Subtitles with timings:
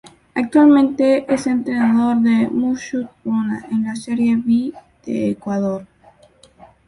[0.33, 4.73] Actualmente es entrenador de Mushuc Runa de la Serie B
[5.05, 5.85] de Ecuador.